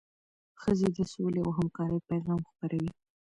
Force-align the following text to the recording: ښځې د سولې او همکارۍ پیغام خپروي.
ښځې 0.61 0.87
د 0.97 0.99
سولې 1.11 1.39
او 1.45 1.51
همکارۍ 1.57 1.99
پیغام 2.09 2.41
خپروي. 2.49 2.91